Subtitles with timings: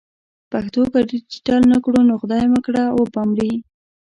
[0.51, 3.53] پښتو که ډیجیټل نه کړو نو خدای مه کړه و به مري.